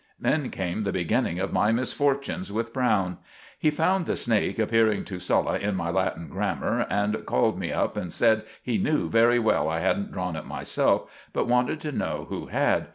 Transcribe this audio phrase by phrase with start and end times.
[0.19, 3.19] Then came the beginning of my misforchunes with Browne.
[3.59, 7.95] He found the snake appeering to Sulla in my Latin grammar, and called me up
[7.97, 11.03] and said he knew very well I hadn't drawn it myself,
[11.33, 12.87] but wanted to know who had.